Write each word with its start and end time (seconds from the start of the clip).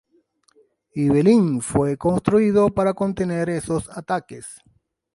Ibelín 0.95 1.61
fue 1.61 1.95
construido 1.95 2.73
para 2.73 2.95
contener 2.95 3.51
esos 3.51 3.87
ataques. 3.95 4.59